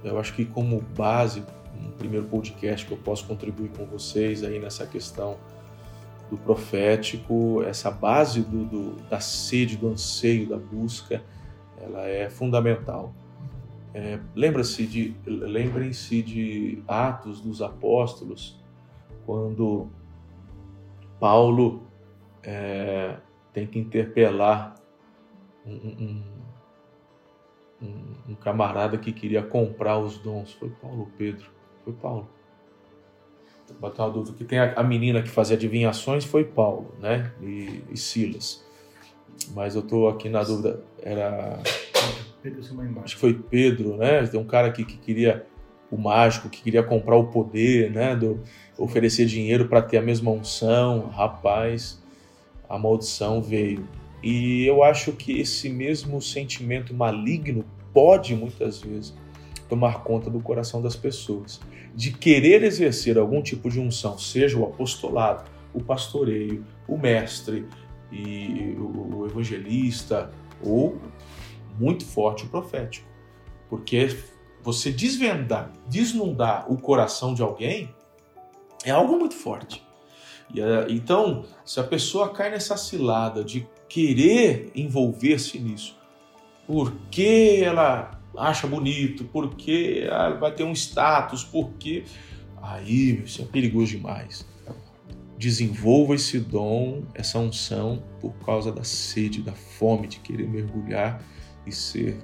eu 0.03 0.19
acho 0.19 0.33
que 0.33 0.43
como 0.43 0.81
base, 0.97 1.43
um 1.79 1.91
primeiro 1.91 2.25
podcast 2.25 2.85
que 2.85 2.91
eu 2.91 2.97
posso 2.97 3.25
contribuir 3.25 3.69
com 3.69 3.85
vocês 3.85 4.43
aí 4.43 4.59
nessa 4.59 4.85
questão 4.85 5.37
do 6.31 6.37
profético, 6.37 7.61
essa 7.63 7.91
base 7.91 8.41
do, 8.41 8.63
do, 8.63 8.95
da 9.09 9.19
sede, 9.19 9.75
do 9.75 9.89
anseio, 9.89 10.47
da 10.47 10.57
busca, 10.57 11.21
ela 11.77 12.07
é 12.07 12.29
fundamental. 12.29 13.13
É, 13.93 14.17
Lembra-se 14.33 14.87
de, 14.87 15.13
lembrem-se 15.25 16.23
de 16.23 16.81
Atos 16.87 17.41
dos 17.41 17.61
Apóstolos, 17.61 18.57
quando 19.25 19.89
Paulo 21.19 21.83
é, 22.41 23.17
tem 23.51 23.67
que 23.67 23.77
interpelar 23.77 24.75
um, 25.65 26.23
um, 27.81 28.23
um, 28.29 28.35
camarada 28.35 28.97
que 28.97 29.11
queria 29.11 29.43
comprar 29.43 29.99
os 29.99 30.17
dons. 30.17 30.53
Foi 30.53 30.69
Paulo 30.69 31.11
Pedro? 31.17 31.49
Foi 31.83 31.91
Paulo. 31.91 32.29
Botar 33.79 34.05
uma 34.05 34.11
dúvida. 34.13 34.35
Que 34.37 34.43
tem 34.43 34.59
a, 34.59 34.73
a, 34.73 34.83
menina 34.83 35.21
que 35.21 35.29
fazia 35.29 35.55
adivinhações 35.55 36.25
foi 36.25 36.43
Paulo, 36.43 36.93
né? 36.99 37.31
E, 37.41 37.83
e 37.91 37.97
Silas. 37.97 38.63
Mas 39.53 39.75
eu 39.75 39.81
estou 39.81 40.09
aqui 40.09 40.29
na 40.29 40.43
dúvida. 40.43 40.81
Era 41.01 41.59
Acho 43.03 43.15
que 43.15 43.21
foi 43.21 43.33
Pedro, 43.33 43.97
né? 43.97 44.25
Tem 44.25 44.39
um 44.39 44.45
cara 44.45 44.67
aqui 44.67 44.83
que 44.83 44.97
queria 44.97 45.45
o 45.91 45.97
mágico, 45.97 46.49
que 46.49 46.63
queria 46.63 46.81
comprar 46.81 47.15
o 47.15 47.27
poder, 47.27 47.91
né? 47.91 48.15
Do, 48.15 48.41
oferecer 48.77 49.25
dinheiro 49.25 49.67
para 49.67 49.81
ter 49.81 49.97
a 49.97 50.01
mesma 50.01 50.31
unção. 50.31 51.07
Rapaz, 51.09 52.01
a 52.67 52.77
maldição 52.77 53.41
veio. 53.41 53.87
E 54.23 54.65
eu 54.65 54.83
acho 54.83 55.11
que 55.13 55.39
esse 55.39 55.69
mesmo 55.69 56.21
sentimento 56.21 56.93
maligno 56.93 57.65
pode 57.93 58.35
muitas 58.35 58.81
vezes 58.81 59.13
tomar 59.71 60.03
conta 60.03 60.29
do 60.29 60.41
coração 60.41 60.81
das 60.81 60.97
pessoas, 60.97 61.61
de 61.95 62.11
querer 62.11 62.61
exercer 62.61 63.17
algum 63.17 63.41
tipo 63.41 63.69
de 63.69 63.79
unção, 63.79 64.17
seja 64.17 64.57
o 64.57 64.65
apostolado, 64.65 65.49
o 65.73 65.81
pastoreio, 65.81 66.65
o 66.85 66.97
mestre 66.97 67.65
e 68.11 68.75
o 68.77 69.25
evangelista 69.25 70.29
ou 70.61 70.99
muito 71.79 72.05
forte 72.05 72.43
o 72.43 72.49
profético. 72.49 73.07
Porque 73.69 74.13
você 74.61 74.91
desvendar, 74.91 75.71
desnudar 75.87 76.69
o 76.69 76.77
coração 76.77 77.33
de 77.33 77.41
alguém 77.41 77.95
é 78.83 78.91
algo 78.91 79.17
muito 79.17 79.35
forte. 79.35 79.81
Eh, 80.53 80.87
então, 80.89 81.45
se 81.63 81.79
a 81.79 81.83
pessoa 81.83 82.27
cai 82.27 82.51
nessa 82.51 82.75
cilada 82.75 83.41
de 83.41 83.65
querer 83.87 84.69
envolver-se 84.75 85.57
nisso, 85.59 85.97
porque 86.67 87.61
ela 87.63 88.20
acha 88.37 88.67
bonito, 88.67 89.23
porque 89.25 90.03
ela 90.05 90.35
vai 90.35 90.53
ter 90.53 90.63
um 90.63 90.71
status, 90.73 91.43
porque 91.43 92.03
aí 92.61 93.23
isso 93.23 93.41
é 93.41 93.45
perigoso 93.45 93.91
demais. 93.91 94.45
Desenvolva 95.37 96.13
esse 96.15 96.39
dom, 96.39 97.03
essa 97.15 97.39
unção, 97.39 98.03
por 98.19 98.33
causa 98.45 98.71
da 98.71 98.83
sede, 98.83 99.41
da 99.41 99.53
fome 99.53 100.07
de 100.07 100.19
querer 100.19 100.47
mergulhar 100.47 101.23
e 101.65 101.71
ser, 101.71 102.19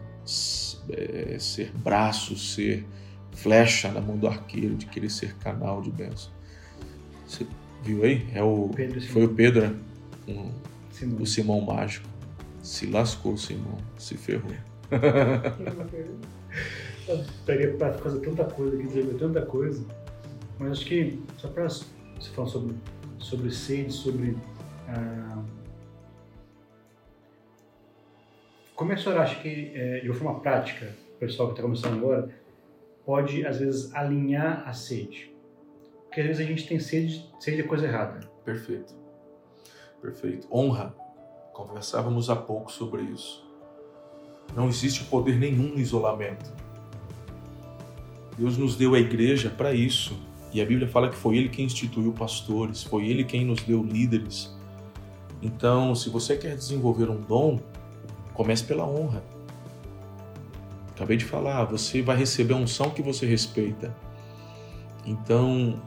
é, 0.91 1.37
ser 1.39 1.71
braço, 1.71 2.37
ser 2.37 2.85
flecha 3.31 3.91
na 3.91 4.01
mão 4.01 4.17
do 4.17 4.27
arqueiro, 4.27 4.75
de 4.75 4.85
querer 4.85 5.09
ser 5.09 5.35
canal 5.37 5.81
de 5.81 5.89
bênção. 5.91 6.31
Você 7.25 7.45
Viu 7.83 8.03
aí? 8.03 8.27
É 8.33 8.43
o, 8.43 8.69
Pedro 8.75 8.99
foi 9.01 9.25
o 9.25 9.29
Pedro, 9.29 9.61
né? 9.61 9.75
Um- 10.27 10.51
Simão. 10.91 11.21
o 11.21 11.25
Simão 11.25 11.61
Mágico. 11.61 12.07
Se 12.61 12.85
lascou, 12.87 13.37
Simão. 13.37 13.77
Se 13.97 14.17
ferrou. 14.17 14.51
Eu 17.07 17.25
daria 17.45 17.73
para 17.77 17.93
fazer 17.93 18.19
tanta 18.19 18.43
coisa 18.45 18.75
aqui, 18.75 18.87
dizer 18.87 19.17
tanta 19.17 19.41
coisa, 19.41 19.85
mas 20.59 20.73
acho 20.73 20.85
que 20.85 21.21
só 21.37 21.47
para 21.47 21.65
você 21.69 21.85
falar 22.33 22.47
sobre, 22.47 22.75
sobre 23.17 23.51
sede, 23.51 23.93
sobre. 23.93 24.37
Ah, 24.87 25.43
como 28.75 28.91
é 28.91 28.95
que 28.95 29.01
o 29.01 29.03
senhor 29.03 29.19
acha 29.19 29.41
que, 29.41 29.71
é, 29.73 29.99
de 30.01 30.09
uma 30.09 30.15
forma 30.19 30.39
prática, 30.39 30.95
o 31.15 31.19
pessoal 31.19 31.49
que 31.49 31.53
está 31.53 31.63
começando 31.63 31.97
agora, 31.97 32.29
pode 33.05 33.45
às 33.45 33.59
vezes 33.59 33.93
alinhar 33.95 34.67
a 34.67 34.73
sede? 34.73 35.33
Porque 36.05 36.21
às 36.21 36.27
vezes 36.27 36.45
a 36.45 36.49
gente 36.49 36.67
tem 36.67 36.79
sede, 36.79 37.29
sede 37.39 37.61
é 37.61 37.63
coisa 37.63 37.85
errada. 37.85 38.19
Perfeito. 38.43 38.93
Perfeito. 40.01 40.47
Honra. 40.51 40.95
Conversávamos 41.53 42.29
há 42.29 42.35
pouco 42.35 42.71
sobre 42.71 43.01
isso. 43.03 43.46
Não 44.55 44.67
existe 44.67 45.03
poder 45.05 45.37
nenhum 45.37 45.69
no 45.73 45.79
isolamento. 45.79 46.51
Deus 48.37 48.57
nos 48.57 48.75
deu 48.75 48.93
a 48.93 48.99
igreja 48.99 49.49
para 49.49 49.73
isso. 49.73 50.19
E 50.53 50.61
a 50.61 50.65
Bíblia 50.65 50.87
fala 50.87 51.09
que 51.09 51.15
foi 51.15 51.37
Ele 51.37 51.49
quem 51.49 51.65
instituiu 51.65 52.13
pastores, 52.13 52.81
foi 52.81 53.07
Ele 53.07 53.23
quem 53.23 53.45
nos 53.45 53.61
deu 53.61 53.83
líderes. 53.83 54.55
Então, 55.41 55.93
se 55.93 56.09
você 56.09 56.37
quer 56.37 56.55
desenvolver 56.55 57.09
um 57.09 57.21
dom, 57.21 57.59
comece 58.33 58.63
pela 58.63 58.87
honra. 58.87 59.23
Acabei 60.89 61.17
de 61.17 61.25
falar, 61.25 61.65
você 61.65 62.01
vai 62.01 62.17
receber 62.17 62.53
a 62.53 62.57
unção 62.57 62.89
que 62.89 63.01
você 63.01 63.25
respeita. 63.25 63.95
Então, 65.05 65.79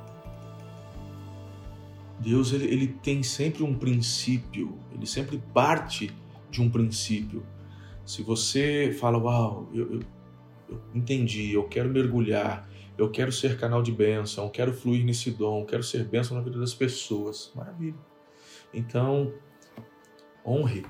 Deus 2.20 2.52
ele, 2.52 2.64
ele 2.66 2.88
tem 2.88 3.22
sempre 3.22 3.62
um 3.62 3.74
princípio, 3.74 4.78
ele 4.92 5.06
sempre 5.06 5.42
parte 5.52 6.14
de 6.50 6.62
um 6.62 6.70
princípio. 6.70 7.42
Se 8.10 8.24
você 8.24 8.92
fala, 8.98 9.18
uau, 9.18 9.68
eu, 9.72 9.94
eu, 9.94 10.00
eu 10.68 10.80
entendi, 10.92 11.52
eu 11.52 11.68
quero 11.68 11.88
mergulhar, 11.88 12.68
eu 12.98 13.08
quero 13.08 13.30
ser 13.30 13.56
canal 13.56 13.84
de 13.84 13.92
bênção, 13.92 14.48
quero 14.48 14.72
fluir 14.72 15.04
nesse 15.04 15.30
dom, 15.30 15.64
quero 15.64 15.84
ser 15.84 16.02
bênção 16.02 16.36
na 16.36 16.42
vida 16.42 16.58
das 16.58 16.74
pessoas, 16.74 17.52
maravilha. 17.54 17.94
Então, 18.74 19.32
honre. 20.44 20.84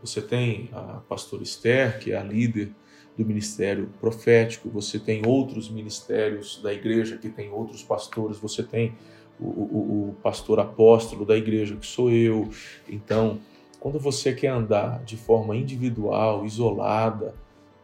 Você 0.00 0.22
tem 0.22 0.70
a 0.72 1.00
pastora 1.00 1.42
Esther, 1.42 1.98
que 1.98 2.12
é 2.12 2.16
a 2.16 2.22
líder 2.22 2.72
do 3.18 3.26
ministério 3.26 3.92
profético, 3.98 4.70
você 4.70 5.00
tem 5.00 5.26
outros 5.26 5.68
ministérios 5.68 6.62
da 6.62 6.72
igreja 6.72 7.18
que 7.18 7.28
tem 7.28 7.50
outros 7.50 7.82
pastores, 7.82 8.38
você 8.38 8.62
tem 8.62 8.94
o, 9.40 9.46
o, 9.46 10.10
o 10.10 10.14
pastor 10.22 10.60
apóstolo 10.60 11.26
da 11.26 11.36
igreja, 11.36 11.74
que 11.74 11.86
sou 11.86 12.08
eu. 12.08 12.48
Então, 12.88 13.40
quando 13.82 13.98
você 13.98 14.32
quer 14.32 14.46
andar 14.46 15.02
de 15.02 15.16
forma 15.16 15.56
individual, 15.56 16.46
isolada, 16.46 17.34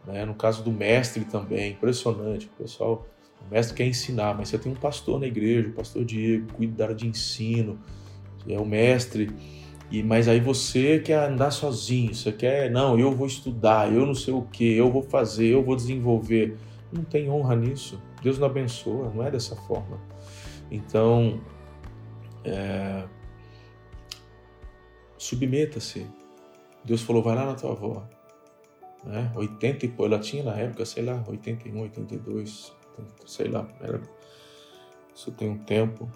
né, 0.07 0.25
no 0.25 0.33
caso 0.33 0.63
do 0.63 0.71
mestre 0.71 1.25
também, 1.25 1.73
impressionante, 1.73 2.47
o 2.47 2.63
pessoal, 2.63 3.05
o 3.45 3.53
mestre 3.53 3.77
quer 3.77 3.85
ensinar, 3.85 4.33
mas 4.39 4.49
você 4.49 4.59
tem 4.59 4.71
um 4.71 4.77
pastor 4.77 5.19
na 5.19 5.27
igreja, 5.27 5.71
o 5.71 5.73
pastor 5.73 6.05
Diego, 6.05 6.53
cuida 6.53 6.77
da 6.77 6.85
área 6.85 6.95
de 6.95 7.05
ensino, 7.05 7.81
é 8.49 8.57
o 8.61 8.65
mestre, 8.65 9.29
e 9.91 10.01
mas 10.01 10.29
aí 10.29 10.39
você 10.39 11.01
quer 11.01 11.31
andar 11.31 11.51
sozinho, 11.51 12.15
você 12.15 12.31
quer, 12.31 12.71
não, 12.71 12.97
eu 12.97 13.11
vou 13.11 13.27
estudar, 13.27 13.93
eu 13.93 14.07
não 14.07 14.15
sei 14.15 14.33
o 14.33 14.43
que, 14.43 14.77
eu 14.77 14.93
vou 14.93 15.03
fazer, 15.03 15.49
eu 15.49 15.65
vou 15.65 15.75
desenvolver. 15.75 16.57
Não 16.93 17.03
tem 17.03 17.29
honra 17.29 17.57
nisso. 17.57 18.01
Deus 18.23 18.39
não 18.39 18.47
abençoa, 18.47 19.11
não 19.13 19.25
é 19.25 19.31
dessa 19.31 19.57
forma. 19.57 19.99
Então, 20.71 21.41
é, 22.45 23.03
submeta-se. 25.19 26.07
Deus 26.85 27.03
falou, 27.03 27.23
vai 27.23 27.35
lá 27.35 27.45
na 27.45 27.55
tua 27.55 27.73
avó. 27.73 28.09
Né? 29.05 29.31
80 29.35 29.87
e 29.87 29.89
pô, 29.89 30.07
ela 30.07 30.19
tinha 30.19 30.43
na 30.43 30.55
época, 30.55 30.85
sei 30.85 31.05
lá, 31.05 31.23
81, 31.27 31.81
82, 31.83 32.73
sei 33.27 33.49
lá, 33.49 33.69
era, 33.81 34.01
isso 35.15 35.31
tem 35.33 35.51
um 35.51 35.59
tempo. 35.59 36.11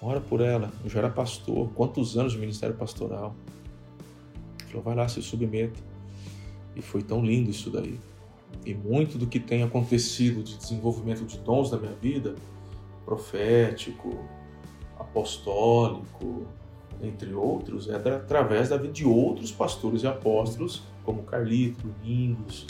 Ora 0.00 0.20
por 0.20 0.40
ela, 0.40 0.70
eu 0.82 0.90
já 0.90 0.98
era 0.98 1.10
pastor, 1.10 1.70
quantos 1.74 2.18
anos 2.18 2.32
de 2.32 2.38
ministério 2.38 2.76
pastoral? 2.76 3.34
Ele 4.60 4.68
falou, 4.68 4.82
vai 4.82 4.94
lá, 4.94 5.08
se 5.08 5.22
submeta. 5.22 5.80
E 6.74 6.82
foi 6.82 7.02
tão 7.02 7.24
lindo 7.24 7.50
isso 7.50 7.70
daí. 7.70 7.98
E 8.64 8.74
muito 8.74 9.16
do 9.16 9.26
que 9.26 9.40
tem 9.40 9.62
acontecido 9.62 10.42
de 10.42 10.56
desenvolvimento 10.56 11.24
de 11.24 11.38
dons 11.38 11.70
na 11.70 11.78
minha 11.78 11.94
vida, 11.94 12.34
profético, 13.04 14.24
apostólico, 14.98 16.46
entre 17.02 17.32
outros, 17.34 17.88
é 17.88 17.96
através 17.96 18.68
da 18.68 18.76
vida 18.76 18.92
de 18.92 19.04
outros 19.04 19.52
pastores 19.52 20.02
e 20.02 20.06
apóstolos, 20.06 20.82
como 21.04 21.22
Carlito, 21.22 21.86
Domingos, 21.86 22.66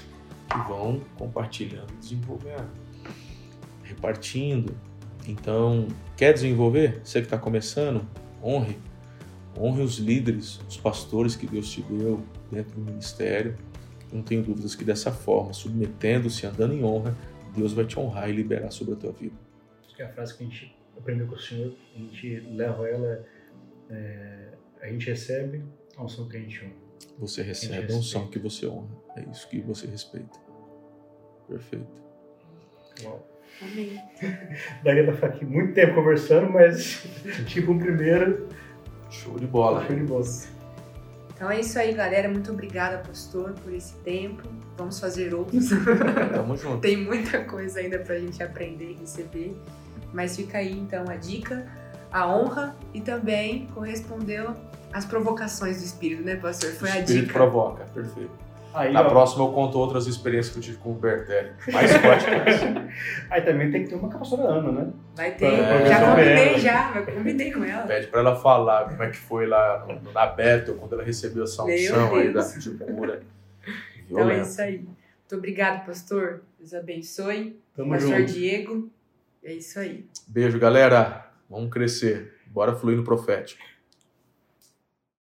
que 0.49 0.59
vão 0.69 1.01
compartilhando, 1.19 1.93
desenvolvendo, 1.99 2.69
repartindo. 3.83 4.75
Então, 5.27 5.89
quer 6.17 6.33
desenvolver? 6.33 7.01
Você 7.03 7.21
que 7.21 7.27
está 7.27 7.39
começando, 7.39 8.07
honre. 8.43 8.79
Honre 9.59 9.83
os 9.83 9.99
líderes, 9.99 10.61
os 10.69 10.77
pastores 10.77 11.35
que 11.35 11.47
Deus 11.47 11.71
te 11.71 11.83
deu 11.83 12.23
dentro 12.51 12.79
do 12.79 12.83
ministério. 12.83 13.57
Não 14.12 14.23
tenho 14.23 14.43
dúvidas 14.43 14.75
que 14.75 14.85
dessa 14.85 15.11
forma, 15.11 15.53
submetendo-se, 15.53 16.47
andando 16.47 16.75
em 16.75 16.85
honra, 16.85 17.17
Deus 17.55 17.73
vai 17.73 17.87
te 17.87 17.99
honrar 17.99 18.29
e 18.29 18.33
liberar 18.33 18.71
sobre 18.71 18.95
a 18.95 18.97
tua 18.97 19.12
vida. 19.12 19.35
Acho 19.85 19.97
que 19.97 20.03
a 20.03 20.09
frase 20.09 20.37
que 20.37 20.45
a 20.45 20.47
gente 20.47 20.77
aprendeu 20.97 21.27
com 21.27 21.35
o 21.35 21.39
Senhor, 21.39 21.75
a 21.95 21.99
gente 21.99 22.41
leva 22.51 22.89
ela, 22.89 23.25
é, 23.90 24.49
a 24.81 24.88
gente 24.88 25.09
recebe 25.09 25.62
a 25.96 26.05
unção 26.05 26.29
que 26.29 26.37
a 26.37 26.40
gente 26.40 26.64
honra. 26.64 26.75
Você 27.18 27.42
recebe 27.42 27.92
a 27.92 27.96
unção 27.96 28.29
que 28.29 28.38
você 28.38 28.66
honra. 28.66 28.88
É 29.16 29.22
isso 29.31 29.49
que 29.49 29.61
você 29.61 29.87
respeita. 29.87 30.38
Perfeito. 31.49 32.03
Uau. 33.05 33.27
Amém. 33.62 33.99
Daria 34.85 35.05
pra 35.05 35.14
ficar 35.14 35.27
aqui 35.29 35.44
muito 35.44 35.72
tempo 35.75 35.94
conversando, 35.94 36.51
mas 36.53 37.07
tipo 37.46 37.72
um 37.72 37.79
primeiro, 37.79 38.49
Show 39.11 39.38
de 39.38 39.46
bola. 39.46 39.87
show 39.87 39.96
de 39.96 40.03
bola. 40.03 40.25
Então 41.35 41.51
é 41.51 41.61
isso 41.61 41.79
aí, 41.79 41.92
galera. 41.94 42.29
Muito 42.29 42.51
obrigada, 42.51 42.99
pastor, 42.99 43.53
por 43.62 43.72
esse 43.72 43.94
tempo. 43.99 44.42
Vamos 44.77 44.99
fazer 44.99 45.35
outros. 45.35 45.68
Tamo 46.35 46.57
junto. 46.57 46.81
Tem 46.81 46.96
muita 46.96 47.44
coisa 47.44 47.81
ainda 47.81 47.99
pra 47.99 48.18
gente 48.18 48.42
aprender 48.42 48.92
e 48.92 48.94
receber. 48.94 49.55
Mas 50.12 50.35
fica 50.37 50.59
aí 50.59 50.72
então 50.72 51.05
a 51.09 51.16
dica, 51.16 51.66
a 52.16 52.26
honra 52.26 52.74
e 52.94 53.00
também 53.02 53.66
correspondeu 53.74 54.55
às 54.90 55.05
provocações 55.05 55.79
do 55.79 55.85
Espírito, 55.85 56.22
né, 56.22 56.37
pastor? 56.37 56.70
Foi 56.70 56.88
o 56.88 56.92
a 56.92 56.98
Espírito 57.00 57.26
dica. 57.26 57.33
provoca. 57.35 57.85
Perfeito. 57.92 58.31
Aí, 58.72 58.92
Na 58.92 59.02
ó, 59.02 59.09
próxima 59.09 59.44
eu 59.44 59.52
conto 59.52 59.79
outras 59.79 60.07
experiências 60.07 60.52
que 60.52 60.59
eu 60.59 60.62
tive 60.62 60.76
com 60.79 60.92
o 60.92 60.94
Bertelli. 60.94 61.50
Mais 61.72 61.90
essa. 61.90 62.88
aí 63.31 63.42
também 63.42 63.70
tem 63.70 63.85
que 63.85 63.90
ter 63.90 63.96
uma 63.96 64.09
com 64.09 64.16
a 64.16 64.18
pastora 64.18 64.44
Ana, 64.44 64.72
né? 64.72 64.92
Vai 65.14 65.31
ter. 65.33 65.44
É, 65.46 65.87
já 65.87 66.11
combinei, 66.11 66.59
já. 66.59 66.92
Eu 66.94 67.07
combinei 67.07 67.52
com 67.52 67.64
ela. 67.64 67.87
Pede 67.87 68.07
pra 68.07 68.20
ela 68.20 68.37
falar 68.37 68.88
como 68.88 69.02
é 69.02 69.11
que 69.11 69.16
foi 69.16 69.46
lá 69.46 69.87
no, 69.87 70.12
na 70.12 70.26
Bethel, 70.26 70.76
quando 70.76 70.94
ela 70.94 71.05
recebeu 71.05 71.44
essa 71.44 71.64
unção 71.64 72.14
aí 72.16 72.33
da 72.33 72.44
cura. 72.94 73.22
Então 74.09 74.31
é 74.31 74.40
isso 74.40 74.61
aí. 74.62 74.79
Muito 74.79 75.37
obrigado, 75.37 75.85
pastor. 75.85 76.42
Deus 76.59 76.72
abençoe. 76.72 77.61
Tamo 77.74 77.90
pastor 77.90 78.20
junto. 78.20 78.33
Diego. 78.33 78.90
É 79.42 79.52
isso 79.52 79.79
aí. 79.79 80.07
Beijo, 80.29 80.59
galera. 80.59 81.26
Vamos 81.49 81.71
crescer. 81.71 82.35
Bora 82.47 82.75
fluir 82.75 82.97
no 82.97 83.05
profético. 83.05 83.63